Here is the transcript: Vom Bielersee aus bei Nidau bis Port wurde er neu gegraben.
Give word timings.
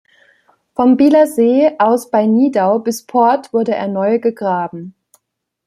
Vom 0.73 0.97
Bielersee 0.97 1.75
aus 1.77 2.09
bei 2.09 2.25
Nidau 2.25 2.79
bis 2.79 3.03
Port 3.05 3.53
wurde 3.53 3.75
er 3.75 3.87
neu 3.87 4.17
gegraben. 4.17 4.95